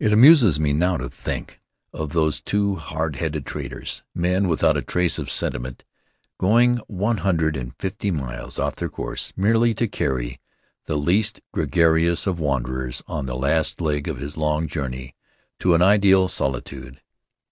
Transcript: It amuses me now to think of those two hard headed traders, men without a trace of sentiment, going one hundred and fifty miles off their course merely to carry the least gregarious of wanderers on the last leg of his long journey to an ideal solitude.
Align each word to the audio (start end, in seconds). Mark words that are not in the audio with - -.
It 0.00 0.12
amuses 0.12 0.58
me 0.58 0.72
now 0.72 0.96
to 0.96 1.08
think 1.08 1.60
of 1.92 2.12
those 2.12 2.40
two 2.40 2.74
hard 2.74 3.14
headed 3.14 3.46
traders, 3.46 4.02
men 4.16 4.48
without 4.48 4.76
a 4.76 4.82
trace 4.82 5.16
of 5.16 5.30
sentiment, 5.30 5.84
going 6.38 6.78
one 6.88 7.18
hundred 7.18 7.56
and 7.56 7.72
fifty 7.78 8.10
miles 8.10 8.58
off 8.58 8.74
their 8.74 8.88
course 8.88 9.32
merely 9.36 9.72
to 9.74 9.86
carry 9.86 10.40
the 10.86 10.96
least 10.96 11.40
gregarious 11.52 12.26
of 12.26 12.40
wanderers 12.40 13.04
on 13.06 13.26
the 13.26 13.36
last 13.36 13.80
leg 13.80 14.08
of 14.08 14.18
his 14.18 14.36
long 14.36 14.66
journey 14.66 15.14
to 15.60 15.74
an 15.76 15.82
ideal 15.82 16.26
solitude. 16.26 17.00